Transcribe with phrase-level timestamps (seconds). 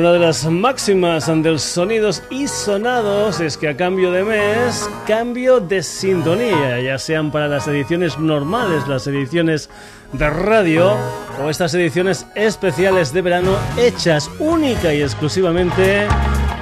[0.00, 5.60] Una de las máximas del sonidos y sonados es que a cambio de mes, cambio
[5.60, 9.68] de sintonía, ya sean para las ediciones normales, las ediciones
[10.14, 10.96] de radio
[11.44, 16.06] o estas ediciones especiales de verano hechas única y exclusivamente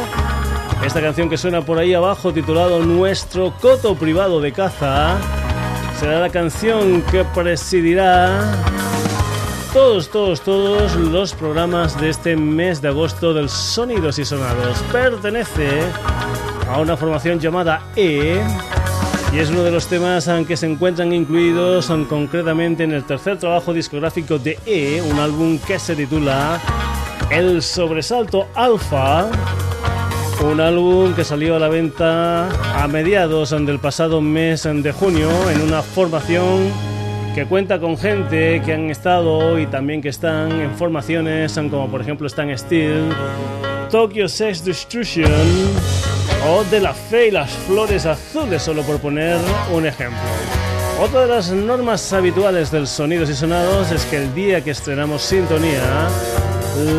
[0.86, 5.18] Esta canción que suena por ahí abajo, titulado Nuestro Coto Privado de Caza,
[6.00, 8.50] será la canción que presidirá
[9.74, 14.82] todos, todos, todos los programas de este mes de agosto del Sonidos y Sonados.
[14.90, 15.82] Pertenece
[16.72, 18.42] a una formación llamada E
[19.34, 23.74] y es uno de los temas que se encuentran incluidos concretamente en el tercer trabajo
[23.74, 26.60] discográfico de E, un álbum que se titula
[27.30, 29.30] El Sobresalto Alpha,
[30.46, 32.50] un álbum que salió a la venta
[32.82, 36.72] a mediados del pasado mes de junio en una formación
[37.36, 42.02] que cuenta con gente que han estado y también que están en formaciones como por
[42.02, 43.10] ejemplo Stan Steel,
[43.92, 45.32] Tokyo Sex Destruction,
[46.48, 49.38] o de la fe y las flores azules, solo por poner
[49.74, 50.20] un ejemplo.
[51.02, 55.22] Otra de las normas habituales del Sonidos y Sonados es que el día que estrenamos
[55.22, 56.08] Sintonía,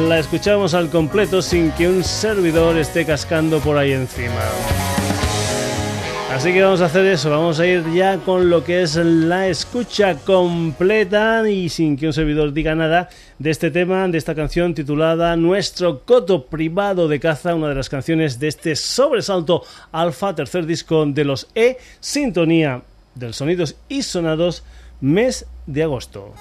[0.08, 4.97] la escuchamos al completo sin que un servidor esté cascando por ahí encima.
[6.30, 9.48] Así que vamos a hacer eso, vamos a ir ya con lo que es la
[9.48, 13.08] escucha completa y sin que un servidor diga nada
[13.38, 17.88] de este tema, de esta canción titulada Nuestro Coto Privado de Caza, una de las
[17.88, 22.82] canciones de este sobresalto alfa, tercer disco de los E, sintonía
[23.14, 24.64] del Sonidos y Sonados,
[25.00, 26.34] mes de agosto.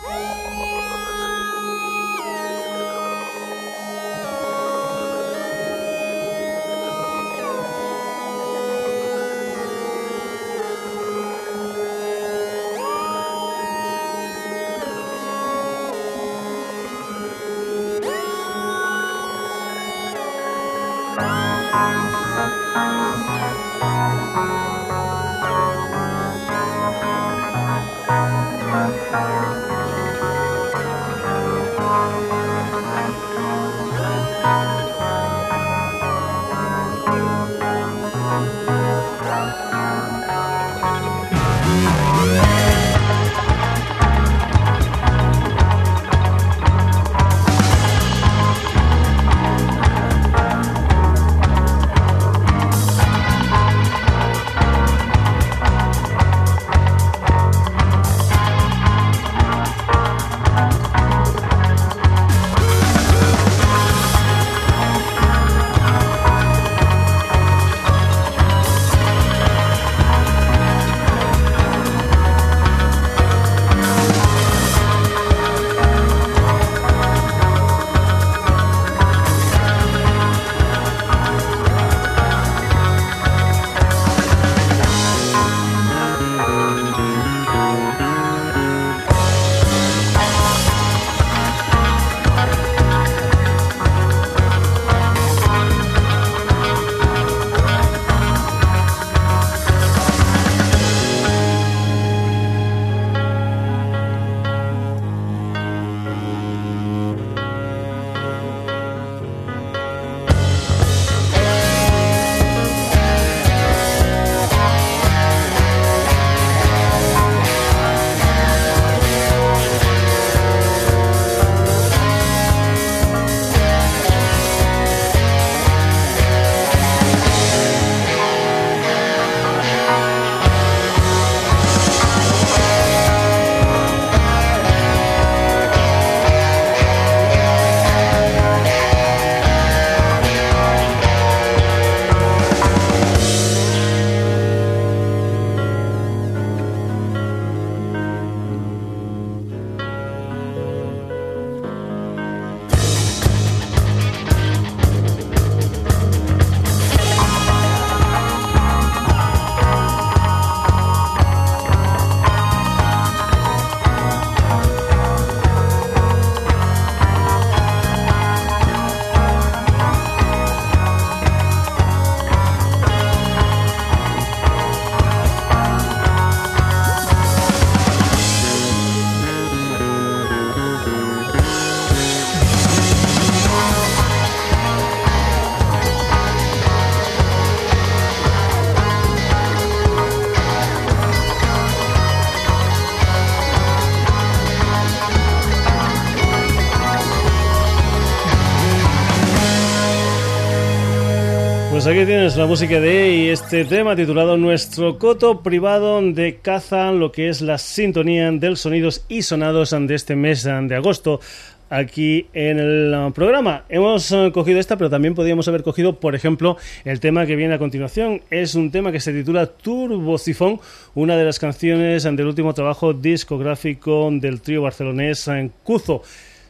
[201.90, 207.14] Aquí tienes la música de y este tema titulado Nuestro coto privado de caza, lo
[207.14, 211.22] que es la sintonía del sonidos y sonados de este mes de agosto
[211.70, 213.64] aquí en el programa.
[213.70, 217.54] Hemos eh, cogido esta, pero también podríamos haber cogido, por ejemplo, el tema que viene
[217.54, 218.22] a continuación.
[218.32, 220.60] Es un tema que se titula Turbo Sifón,
[220.94, 226.04] una de las canciones del último trabajo discográfico del trío barcelonés en Cuzo.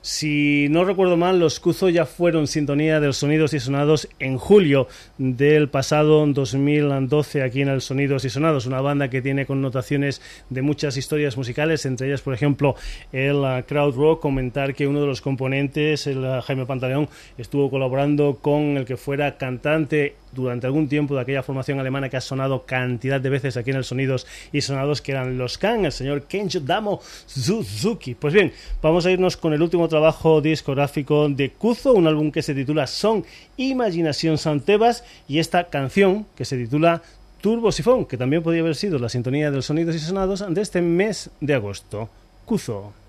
[0.09, 4.37] Si no recuerdo mal, los Cuzo ya fueron sintonía de los sonidos y sonados en
[4.37, 4.87] julio
[5.17, 10.61] del pasado 2012 aquí en el Sonidos y Sonados, una banda que tiene connotaciones de
[10.61, 12.75] muchas historias musicales, entre ellas, por ejemplo,
[13.11, 14.21] el uh, crowd rock.
[14.21, 18.95] Comentar que uno de los componentes, el uh, Jaime Pantaleón, estuvo colaborando con el que
[18.95, 23.57] fuera cantante durante algún tiempo de aquella formación alemana que ha sonado cantidad de veces
[23.57, 28.15] aquí en el Sonidos y Sonados, que eran los Kan, el señor Kenjo Damo Suzuki.
[28.15, 32.41] Pues bien, vamos a irnos con el último trabajo discográfico de Kuzo, un álbum que
[32.41, 33.25] se titula Son
[33.57, 37.01] Imaginación Santebas y esta canción que se titula
[37.41, 40.61] Turbo Sifón, que también podría haber sido la sintonía de los Sonidos y Sonados de
[40.61, 42.09] este mes de agosto.
[42.45, 43.06] Kuzo.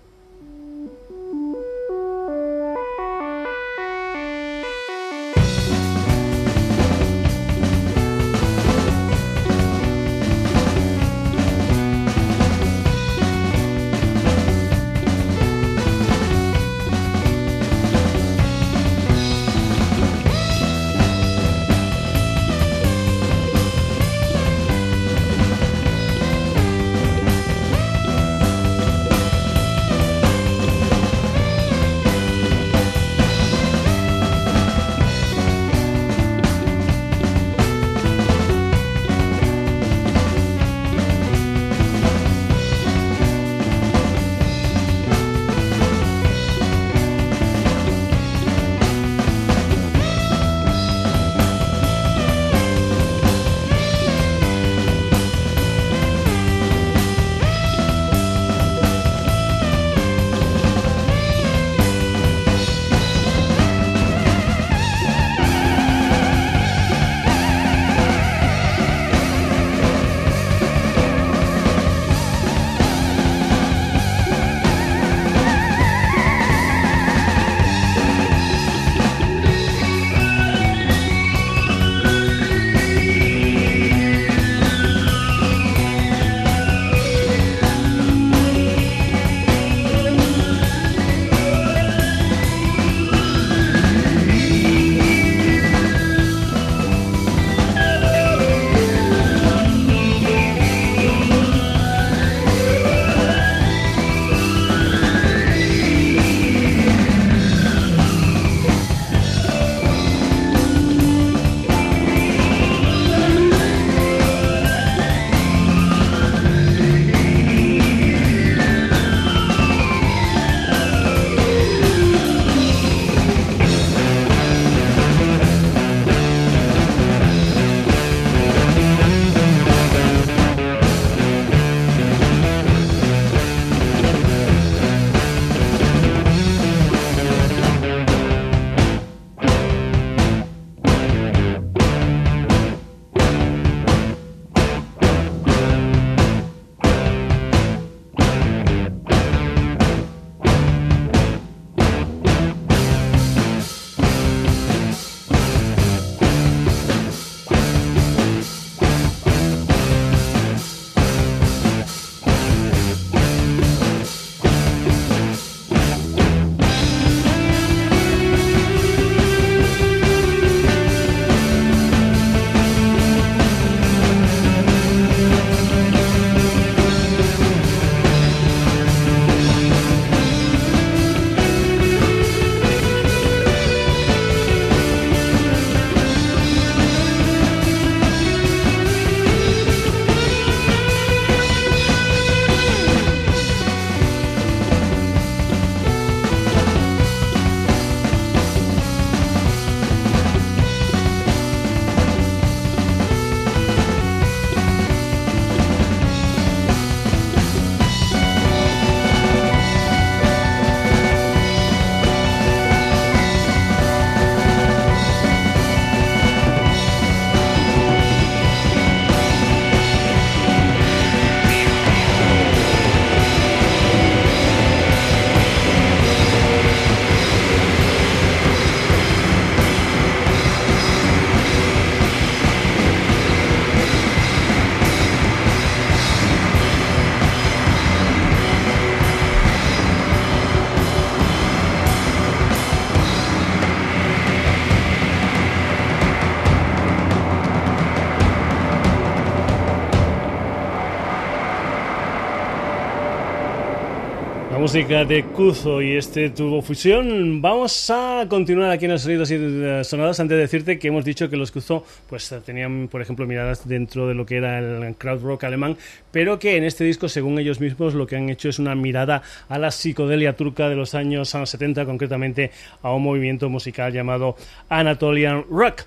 [254.69, 257.41] Música de Kuzo y este tubo fusión.
[257.41, 261.27] Vamos a continuar aquí en los sonidos y sonadas antes de decirte que hemos dicho
[261.27, 265.23] que los Kuzo pues tenían, por ejemplo, miradas dentro de lo que era el crowd
[265.23, 265.75] rock alemán,
[266.11, 269.23] pero que en este disco, según ellos mismos, lo que han hecho es una mirada
[269.47, 272.51] a la psicodelia turca de los años 70, concretamente
[272.83, 274.35] a un movimiento musical llamado
[274.69, 275.81] Anatolian Rock.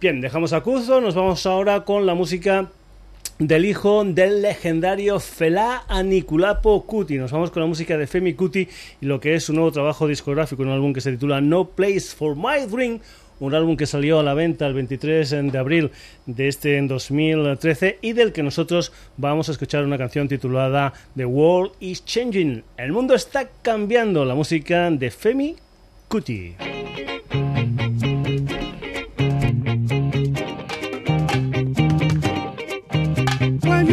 [0.00, 2.68] Bien, dejamos a Kuzo, nos vamos ahora con la música
[3.38, 7.18] del hijo del legendario Fela Anikulapo Kuti.
[7.18, 8.68] Nos vamos con la música de Femi Kuti
[9.00, 12.14] y lo que es su nuevo trabajo discográfico, un álbum que se titula No Place
[12.16, 13.00] for My Dream,
[13.40, 15.90] un álbum que salió a la venta el 23 de abril
[16.26, 21.26] de este en 2013 y del que nosotros vamos a escuchar una canción titulada The
[21.26, 22.62] World is Changing.
[22.76, 25.56] El mundo está cambiando, la música de Femi
[26.08, 26.54] Kuti.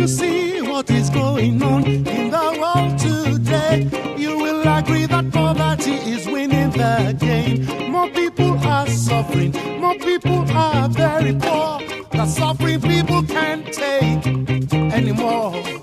[0.02, 5.94] You see what is going on in the world today, you will agree that poverty
[6.14, 7.92] is winning the game.
[7.92, 11.80] More people are suffering, more people are very poor.
[12.10, 15.81] The suffering people can't take anymore.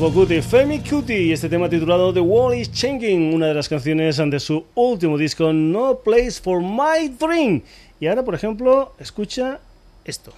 [0.00, 3.54] Felani Gulapo Cuti, Femi Cuti, y este tema titulado The World is Changing, una de
[3.54, 7.60] las canciones de su último disco, No Place for My Dream.
[8.00, 9.60] Y ahora, por ejemplo, escucha
[10.06, 10.32] esto.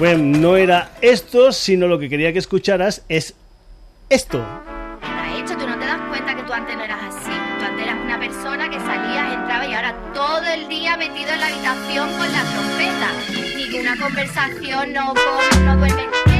[0.00, 3.34] Bueno, no era esto, sino lo que quería que escucharas es
[4.10, 4.44] esto.
[10.96, 13.10] Metido en la habitación con la trompeta.
[13.56, 15.14] Ninguna conversación, no
[15.64, 16.33] no duerme.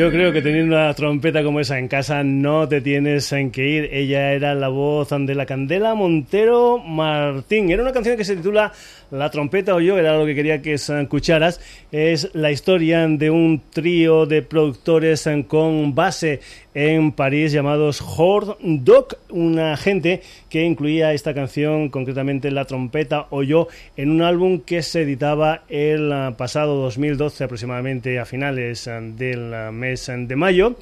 [0.00, 3.68] Yo creo que teniendo una trompeta como esa en casa no te tienes en que
[3.68, 3.90] ir.
[3.92, 7.70] Ella era la voz de la Candela Montero Martín.
[7.70, 8.72] Era una canción que se titula
[9.10, 11.60] La trompeta o yo era lo que quería que escucharas.
[11.90, 16.40] Es la historia de un trío de productores con base
[16.74, 23.42] en París llamados Horde Dog, una gente que incluía esta canción, concretamente la trompeta o
[23.42, 30.10] yo, en un álbum que se editaba el pasado 2012 aproximadamente a finales del mes
[30.14, 30.76] de mayo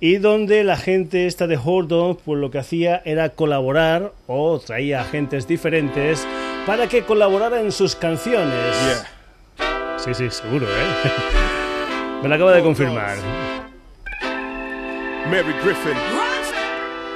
[0.00, 5.02] y donde la gente esta de Hordon pues lo que hacía era colaborar o traía
[5.02, 6.26] agentes diferentes
[6.70, 9.04] para que colaboraran en sus canciones.
[9.96, 11.10] Sí, sí, seguro, ¿eh?
[12.22, 13.16] Me lo acaba de confirmar.
[15.28, 15.96] Mary Griffin.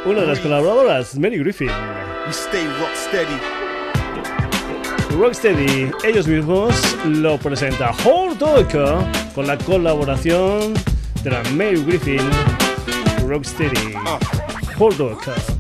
[0.06, 1.70] Una de las colaboradoras, Mary Griffin.
[2.26, 2.90] We stay rock
[5.20, 8.66] Rocksteady, ellos mismos lo presenta Hordon
[9.36, 10.74] con la colaboración
[11.22, 12.28] de la Mary Griffin
[13.24, 13.94] Rocksteady.
[13.94, 14.18] Uh.
[14.82, 15.53] Hold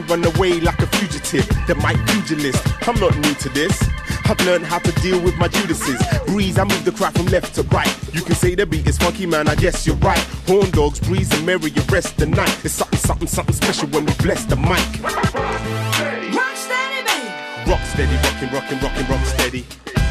[0.00, 1.46] on, run away like a fugitive.
[1.66, 3.88] The mic pugilist, I'm not new to this.
[4.24, 6.00] I've learned how to deal with my Judases.
[6.26, 7.92] Breeze, I move the crowd from left to right.
[8.12, 10.18] You can say the beat is funky, man, I guess you're right.
[10.46, 12.64] Horn dogs, breeze, and merry, you rest the night.
[12.64, 14.84] It's something, something, something special when we bless the mic.
[15.02, 17.70] Rock steady, baby.
[17.70, 19.64] Rock steady, rockin', rockin', rockin', rock steady.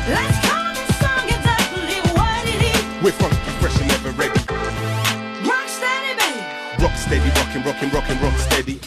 [0.07, 3.03] Let's call this song exactly what it is.
[3.03, 4.39] We're funky, fresh, and never ready.
[5.47, 6.83] Rock steady, baby.
[6.83, 8.78] Rock steady, rockin', rockin', rockin', rock steady.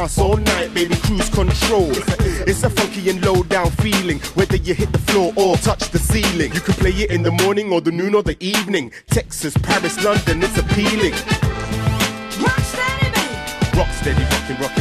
[0.00, 1.90] Dance all night, baby, cruise control.
[2.48, 5.98] It's a funky and low down feeling, whether you hit the floor or touch the
[5.98, 6.54] ceiling.
[6.54, 8.92] You can play it in the morning or the noon or the evening.
[9.10, 11.12] Texas, Paris, London, it's appealing.
[12.40, 13.78] Rock steady, baby.
[13.78, 14.79] Rock steady, rockin', rockin',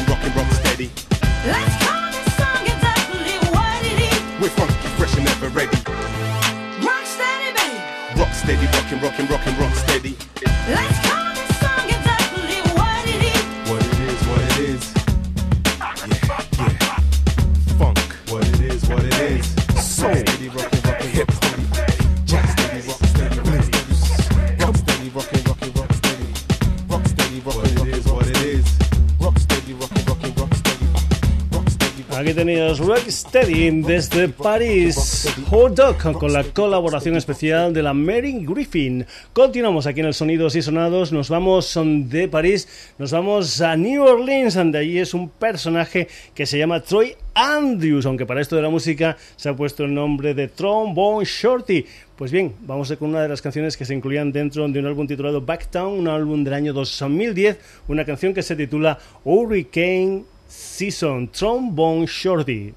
[32.39, 39.05] Tenías Rocksteady desde París, Hot Dog con la colaboración especial de la Mary Griffin.
[39.33, 44.01] Continuamos aquí en el Sonidos y Sonados, nos vamos de París, nos vamos a New
[44.05, 48.61] Orleans, donde allí es un personaje que se llama Troy Andrews, aunque para esto de
[48.61, 51.85] la música se ha puesto el nombre de Trombone Shorty.
[52.15, 54.85] Pues bien, vamos a con una de las canciones que se incluían dentro de un
[54.85, 57.57] álbum titulado Backtown, un álbum del año 2010,
[57.89, 62.73] una canción que se titula Hurricane Season Trombone Shorty.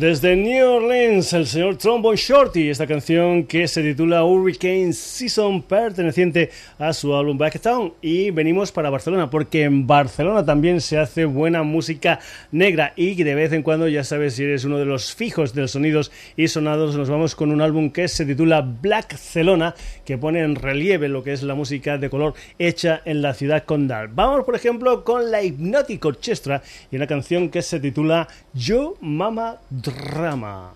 [0.00, 6.48] Desde New Orleans, el señor Trombone Shorty, esta canción que se titula Hurricane Season, perteneciente
[6.78, 7.92] a su álbum Backtown.
[8.00, 12.18] Y venimos para Barcelona, porque en Barcelona también se hace buena música
[12.50, 12.94] negra.
[12.96, 15.72] Y de vez en cuando, ya sabes, si eres uno de los fijos de los
[15.72, 19.74] sonidos y sonados, nos vamos con un álbum que se titula Black Blackcelona,
[20.06, 23.64] que pone en relieve lo que es la música de color hecha en la ciudad
[23.64, 24.08] condal.
[24.08, 29.58] Vamos, por ejemplo, con la hipnótica orchestra y una canción que se titula yo Mama
[29.70, 30.74] Drama.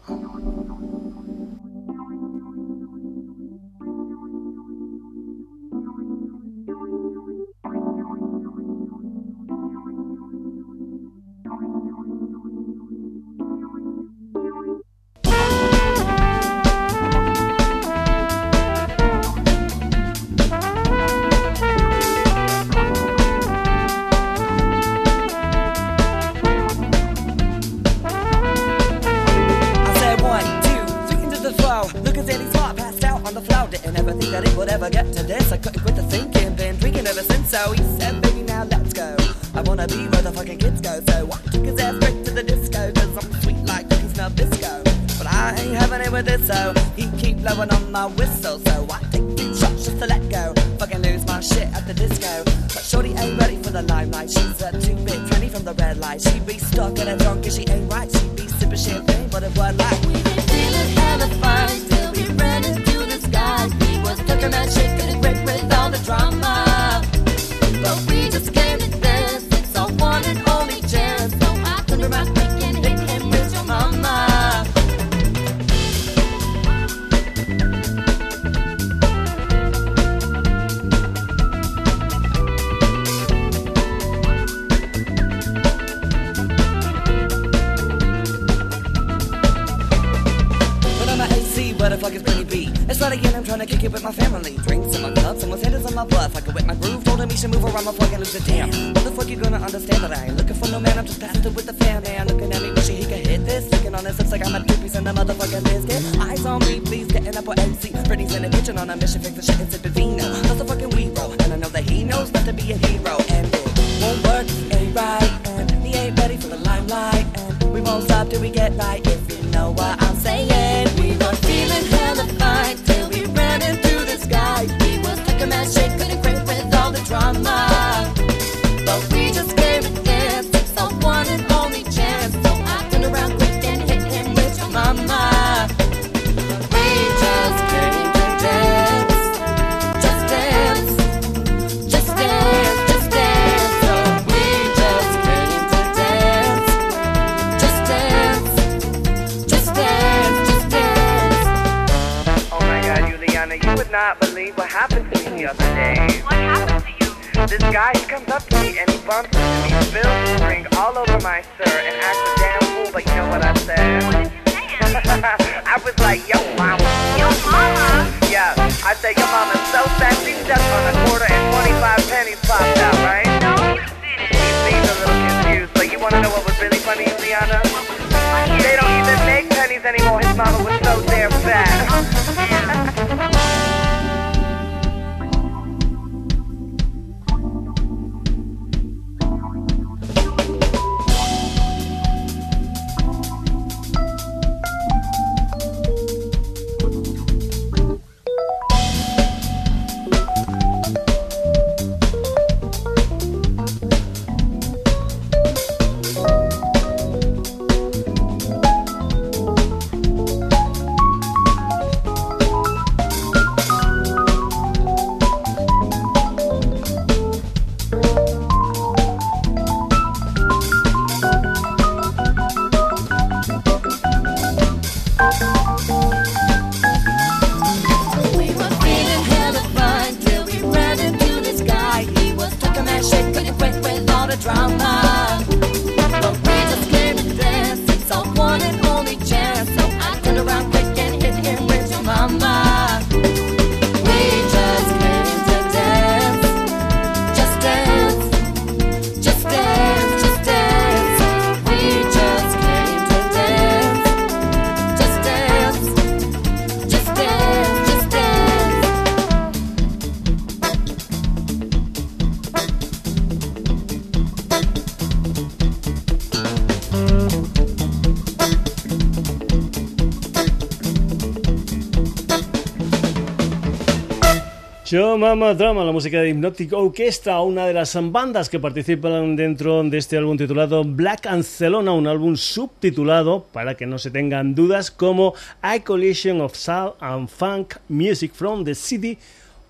[274.94, 279.82] Show Mama Drama, la música de Hypnotic Orchestra, una de las bandas que participan dentro
[279.82, 284.92] de este álbum titulado Black Ancelona, un álbum subtitulado, para que no se tengan dudas,
[284.92, 289.18] como A Collision of Soul and Funk Music from the City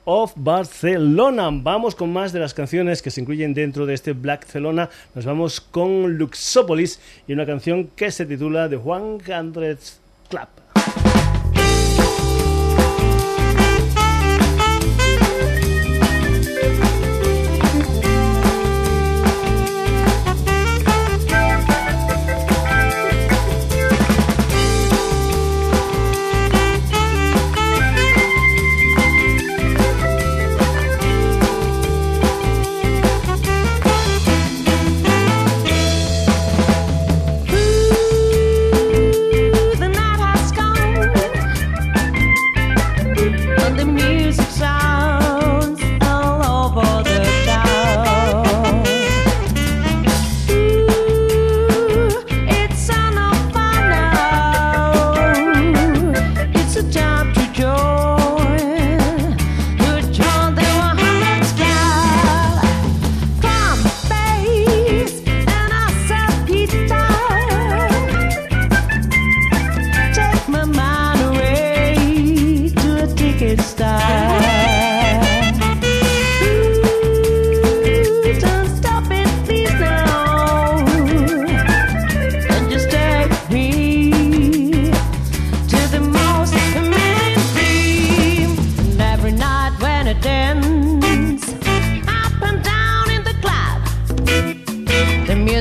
[0.05, 1.49] of Barcelona.
[1.51, 4.91] Vamos con más de las canciones que se incluyen dentro de este Black Celona.
[5.15, 9.79] Nos vamos con Luxopolis y una canción que se titula The One Hundred
[10.29, 10.64] Club.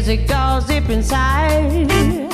[0.06, 2.33] Music goes deep inside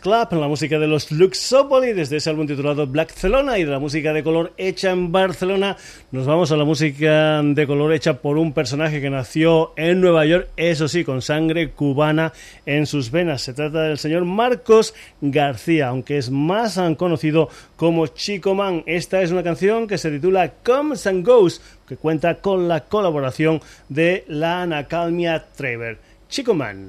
[0.00, 3.78] Club, la música de los Luxopolis, desde ese álbum titulado Black Celona y de la
[3.78, 5.76] música de color hecha en Barcelona,
[6.10, 10.24] nos vamos a la música de color hecha por un personaje que nació en Nueva
[10.24, 12.32] York, eso sí, con sangre cubana
[12.66, 13.42] en sus venas.
[13.42, 18.82] Se trata del señor Marcos García, aunque es más conocido como Chico Man.
[18.86, 23.60] Esta es una canción que se titula Comes and Goes, que cuenta con la colaboración
[23.88, 25.98] de la Anacalmia Trevor.
[26.28, 26.88] Chico Man.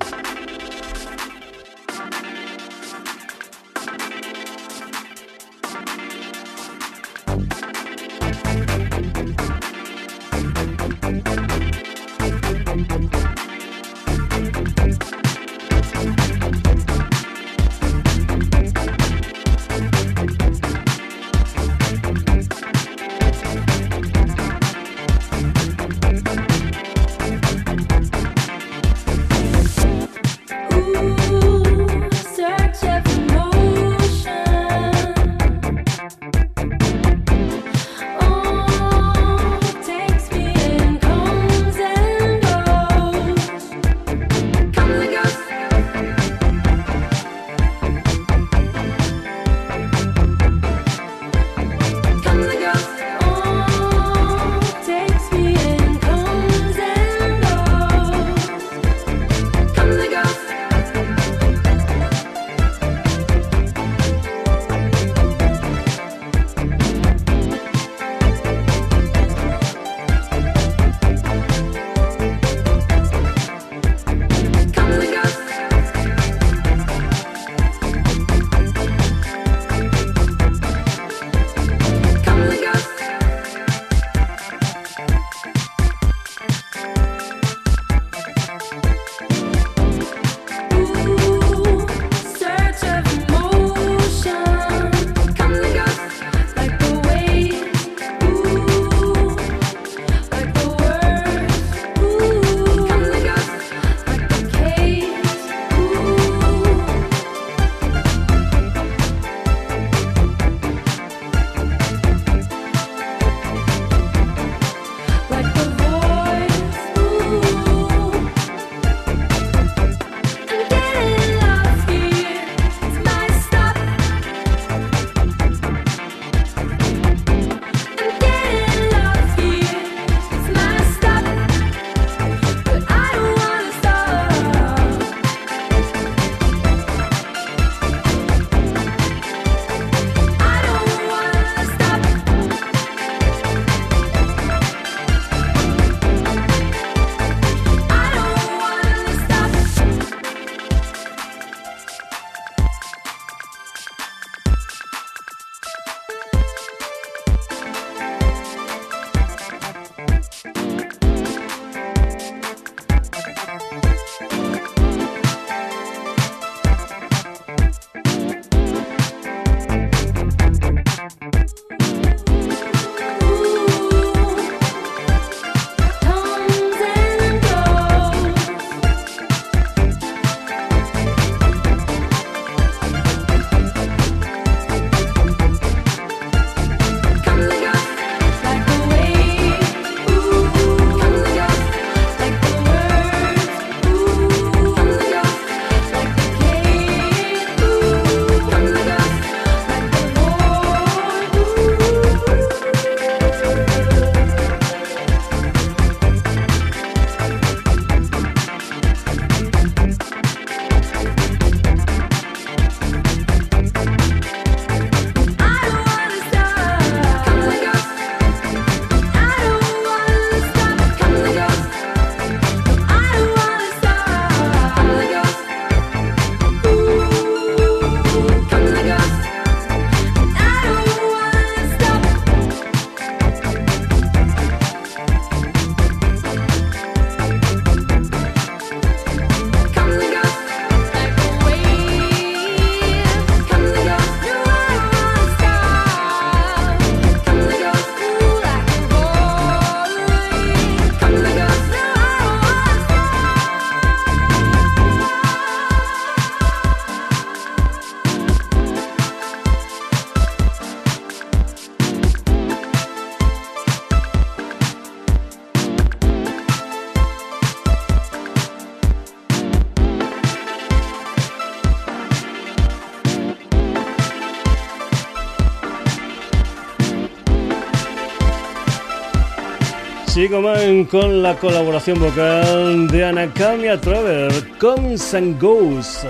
[280.21, 286.05] Chico Man con la colaboración vocal de Anacamia Traver, Comes and Goes.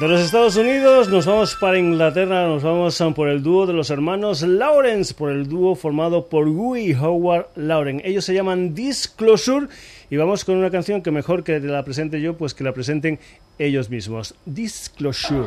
[0.00, 3.90] De los Estados Unidos nos vamos para Inglaterra, nos vamos por el dúo de los
[3.90, 8.00] hermanos Lawrence, por el dúo formado por Guy Howard Lauren.
[8.06, 9.66] Ellos se llaman Disclosure
[10.08, 13.18] y vamos con una canción que mejor que la presente yo, pues que la presenten
[13.58, 14.34] ellos mismos.
[14.46, 15.46] Disclosure.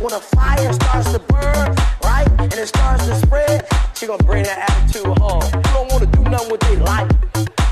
[0.00, 1.74] When a fire starts to burn,
[2.04, 5.42] right, and it starts to spread, she gonna bring that attitude home.
[5.42, 7.10] You don't wanna do nothing with their life.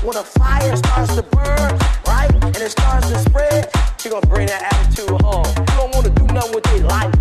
[0.03, 4.47] When a fire starts to burn, right, and it starts to spread, she gonna bring
[4.47, 5.45] that attitude home.
[5.47, 7.15] You don't wanna do nothing with their life.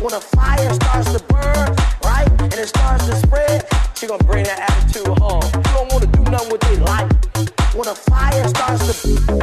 [0.00, 4.44] When a fire starts to burn, right, and it starts to spread, she gonna bring
[4.46, 5.44] that attitude home.
[5.54, 7.10] You don't wanna do nothing with their life.
[7.72, 9.39] When a fire starts to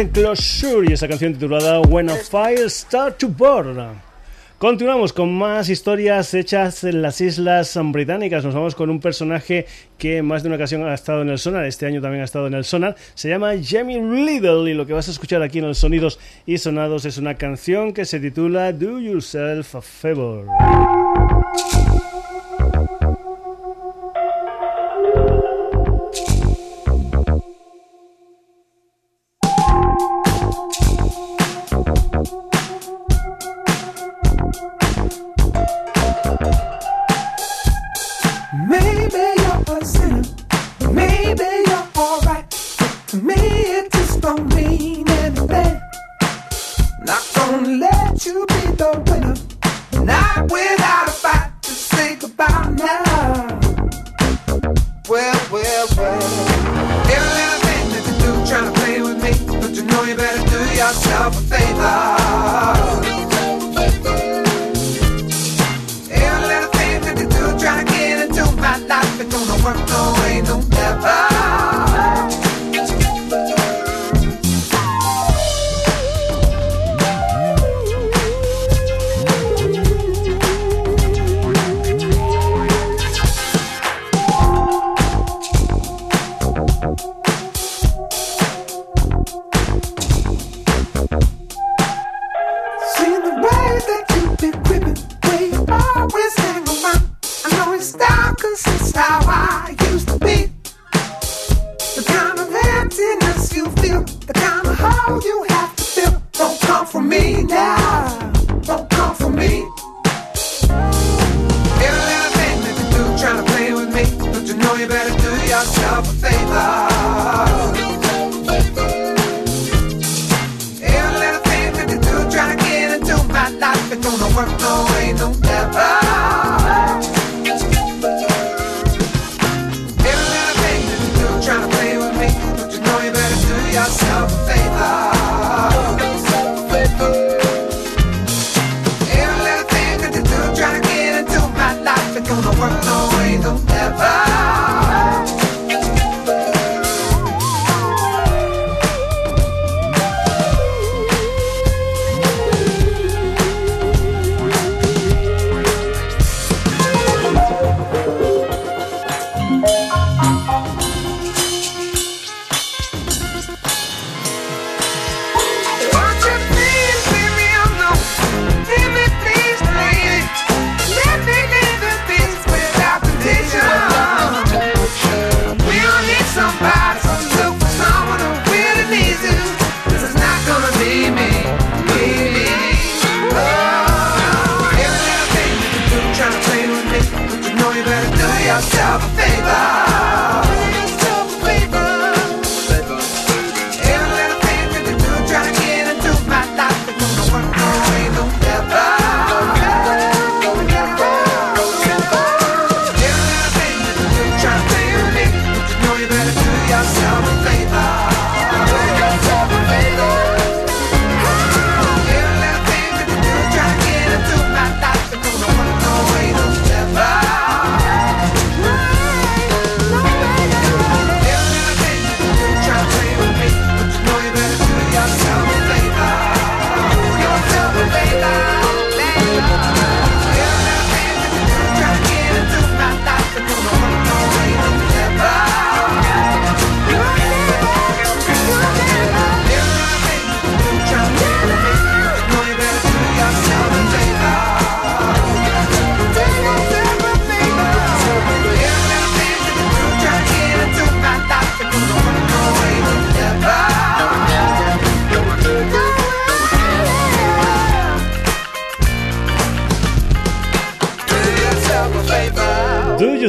[0.00, 4.00] de Disclosure y esa canción titulada When a Fire Start to Burn.
[4.56, 8.42] Continuamos con más historias hechas en las Islas Británicas.
[8.42, 9.66] Nos vamos con un personaje
[9.98, 11.66] que más de una ocasión ha estado en el sonar.
[11.66, 12.96] Este año también ha estado en el sonar.
[13.14, 16.56] Se llama Jamie Little y lo que vas a escuchar aquí en los sonidos y
[16.56, 20.46] sonados es una canción que se titula Do Yourself a Favor.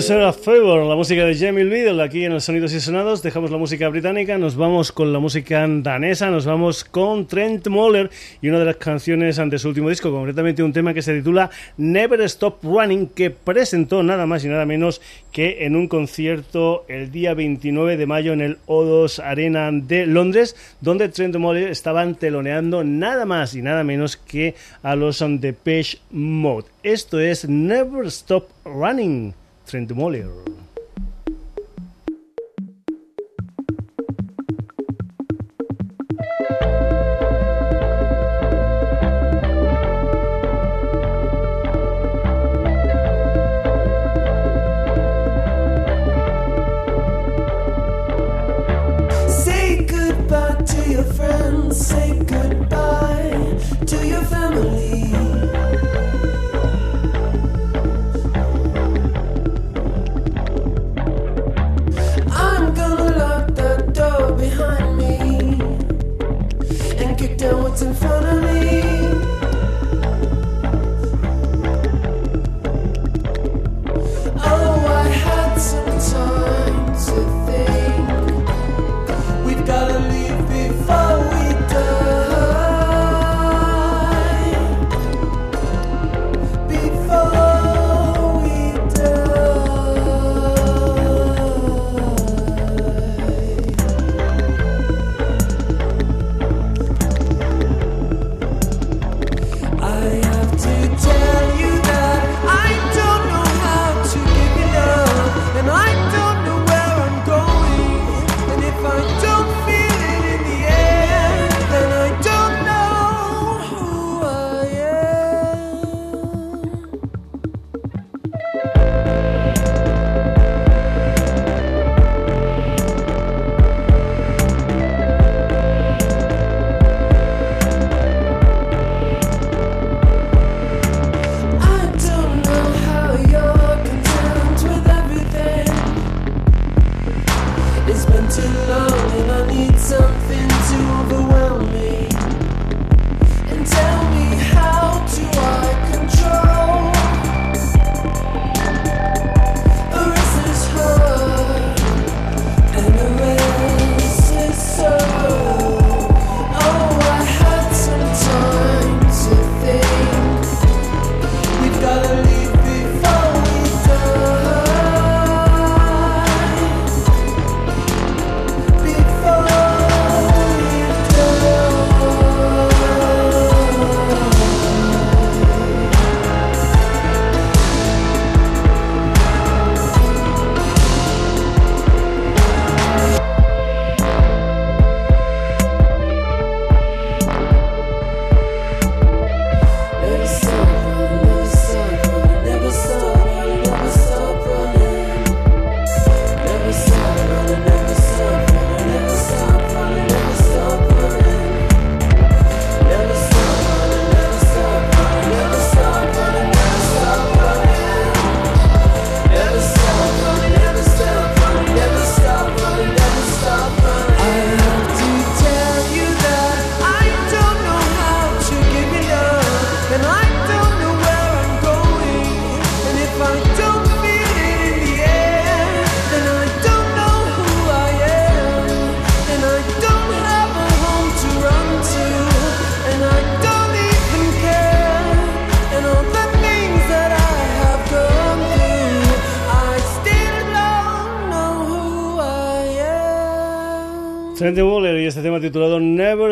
[0.01, 3.21] Favor, la música de Jamie Liddell aquí en los Sonidos y Sonados.
[3.21, 8.09] Dejamos la música británica, nos vamos con la música danesa, nos vamos con Trent Moller
[8.41, 11.51] y una de las canciones ante su último disco, concretamente un tema que se titula
[11.77, 17.11] Never Stop Running, que presentó nada más y nada menos que en un concierto el
[17.11, 22.83] día 29 de mayo en el O2 Arena de Londres, donde Trent Moller estaban teloneando
[22.83, 26.65] nada más y nada menos que a los On The Page Mode.
[26.81, 29.35] Esto es Never Stop Running.
[29.65, 30.29] Trendemolier.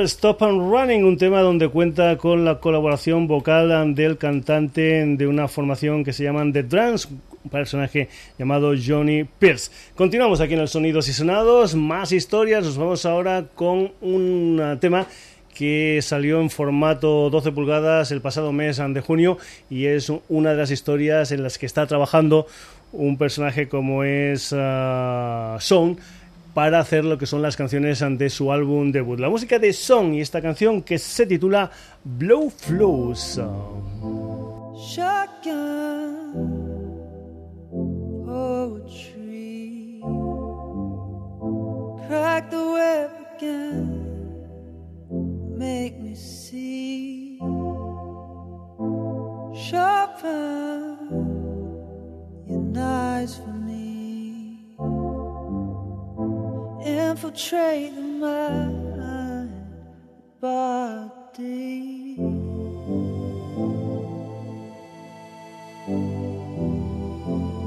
[0.01, 5.47] Stop and Running, un tema donde cuenta con la colaboración vocal del cantante de una
[5.47, 7.09] formación que se llaman The Drums,
[7.43, 9.71] un personaje llamado Johnny Pierce.
[9.95, 15.07] Continuamos aquí en el Sonidos y Sonados, más historias, nos vamos ahora con un tema
[15.53, 19.37] que salió en formato 12 pulgadas el pasado mes de junio
[19.69, 22.47] y es una de las historias en las que está trabajando
[22.91, 25.59] un personaje como es uh,
[26.53, 29.19] para hacer lo que son las canciones de su álbum debut.
[29.19, 31.71] La música de Song y esta canción que se titula
[32.03, 33.39] Blow Flows.
[45.57, 47.39] Make me see.
[53.35, 53.78] For me.
[57.09, 59.49] Infiltrate the mind,
[60.39, 62.15] body.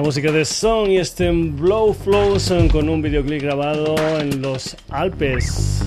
[0.01, 5.81] música de Son y este Blow Flows con un videoclip grabado en los Alpes.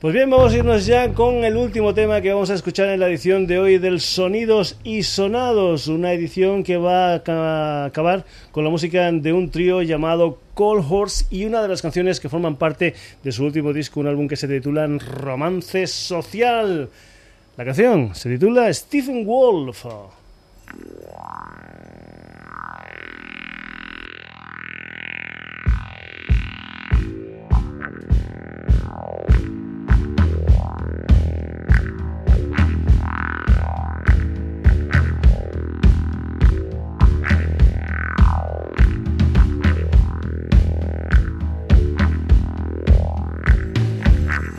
[0.00, 3.00] Pues bien, vamos a irnos ya con el último tema que vamos a escuchar en
[3.00, 8.24] la edición de hoy del Sonidos y Sonados, una edición que va a ca- acabar
[8.52, 12.28] con la música de un trío llamado Cold Horse y una de las canciones que
[12.28, 16.88] forman parte de su último disco, un álbum que se titula Romance Social.
[17.56, 19.84] La canción se titula Stephen Wolf.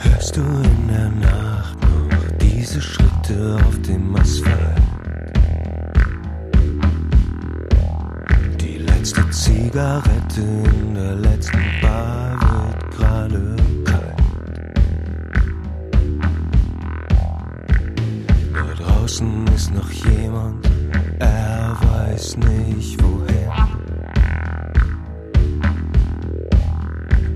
[0.01, 4.98] Hörst du in der Nacht noch diese Schritte auf dem Asphalt?
[8.99, 14.19] Letzte Zigarette in der letzten Bar wird gerade kalt.
[18.53, 20.69] Da draußen ist noch jemand,
[21.19, 23.49] er weiß nicht wohin.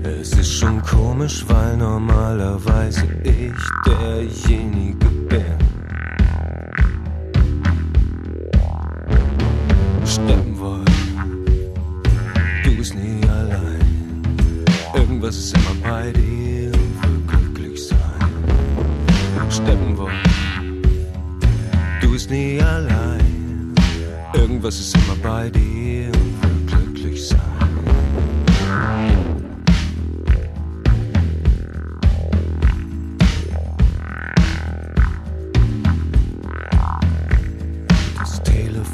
[0.02, 5.73] Es ist schon komisch, weil normalerweise ich derjenige bin.
[24.64, 27.38] Irgendwas ist immer bei dir und will glücklich sein.
[38.18, 38.86] Das Telefon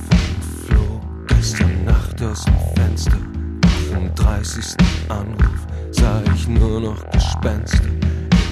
[0.66, 3.18] flog gestern Nacht aus dem Fenster.
[3.92, 4.74] Dem 30.
[5.08, 7.84] Anruf sah ich nur noch Gespenster.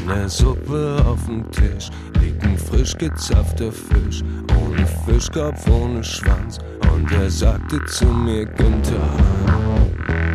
[0.02, 1.90] In der Suppe auf dem Tisch
[2.22, 4.22] liegt ein frisch gezapfter Fisch.
[4.62, 6.58] Ohne Fischkopf, ohne Schwanz.
[6.98, 9.08] Und er sagte zu mir, Günther,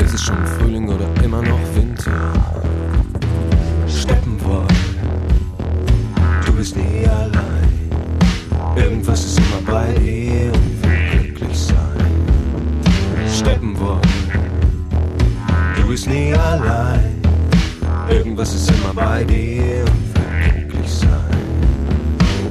[0.02, 2.32] ist es schon Frühling oder immer noch Winter?
[3.86, 4.68] Steppen wollen,
[6.46, 7.92] du bist nie allein.
[8.78, 12.08] Irgendwas ist immer bei dir und will glücklich sein.
[13.28, 14.02] Steppen wollen,
[15.76, 17.22] du bist nie allein.
[18.10, 21.38] Irgendwas ist immer bei dir und will glücklich sein.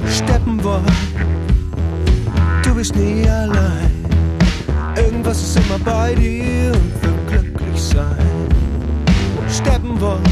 [0.07, 0.85] Steppen wollen,
[2.63, 3.92] du bist nie allein.
[4.95, 8.47] Irgendwas ist immer bei dir und will glücklich sein.
[9.49, 10.23] Steppen wollen,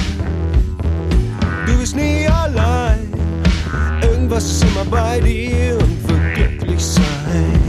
[1.66, 3.12] du bist nie allein.
[4.02, 7.61] Irgendwas ist immer bei dir und wird glücklich sein.